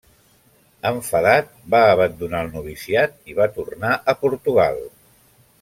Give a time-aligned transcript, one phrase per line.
[0.89, 4.85] Enfadat, va abandonar el noviciat i va tornar a Portugal.